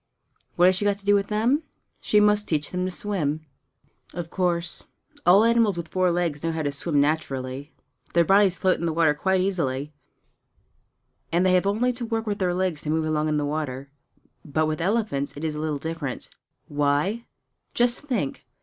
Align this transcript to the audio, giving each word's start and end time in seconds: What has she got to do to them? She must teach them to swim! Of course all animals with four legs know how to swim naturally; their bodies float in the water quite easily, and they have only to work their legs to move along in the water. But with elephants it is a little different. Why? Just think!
What 0.55 0.65
has 0.65 0.75
she 0.77 0.85
got 0.85 0.97
to 0.97 1.05
do 1.05 1.15
to 1.21 1.27
them? 1.27 1.61
She 1.99 2.19
must 2.19 2.47
teach 2.47 2.71
them 2.71 2.85
to 2.85 2.89
swim! 2.89 3.45
Of 4.15 4.31
course 4.31 4.85
all 5.27 5.43
animals 5.43 5.77
with 5.77 5.89
four 5.89 6.09
legs 6.09 6.41
know 6.41 6.51
how 6.51 6.63
to 6.63 6.71
swim 6.71 6.99
naturally; 6.99 7.71
their 8.15 8.25
bodies 8.25 8.57
float 8.57 8.79
in 8.79 8.87
the 8.87 8.93
water 8.93 9.13
quite 9.13 9.41
easily, 9.41 9.93
and 11.31 11.45
they 11.45 11.53
have 11.53 11.67
only 11.67 11.93
to 11.93 12.05
work 12.07 12.25
their 12.39 12.55
legs 12.55 12.81
to 12.81 12.89
move 12.89 13.05
along 13.05 13.27
in 13.29 13.37
the 13.37 13.45
water. 13.45 13.91
But 14.43 14.65
with 14.65 14.81
elephants 14.81 15.37
it 15.37 15.43
is 15.43 15.53
a 15.53 15.59
little 15.59 15.77
different. 15.77 16.31
Why? 16.67 17.27
Just 17.75 17.99
think! 18.01 18.47